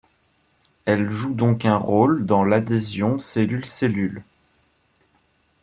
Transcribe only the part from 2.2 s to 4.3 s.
dans l'adhésion cellules-cellules.